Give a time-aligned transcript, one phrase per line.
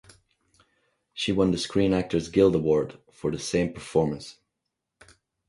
[1.13, 4.37] She won the Screen Actors Guild award for the same performance.